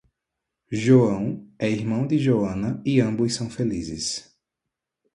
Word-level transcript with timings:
João 0.71 1.47
é 1.59 1.69
irmão 1.69 2.07
de 2.07 2.17
joana 2.17 2.81
e 2.83 2.99
ambos 2.99 3.35
são 3.35 3.51
felizes 3.51 4.35